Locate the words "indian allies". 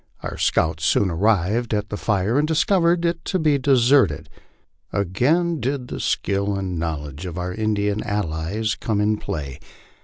7.53-8.73